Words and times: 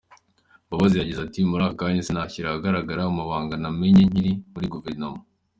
Mbabazi 0.67 0.95
yagize 0.97 1.19
ati: 1.23 1.39
“Muri 1.49 1.63
aka 1.65 1.77
kanya, 1.79 2.05
sinashyira 2.07 2.47
ahagaragara 2.49 3.01
amabanga 3.03 3.53
namenye 3.61 4.03
nkiri 4.09 4.31
muri 4.53 4.67
guverinoma. 4.73 5.19